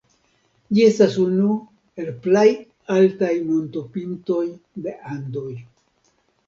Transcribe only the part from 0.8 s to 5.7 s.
estas unu el plej altaj montopintoj de Andoj.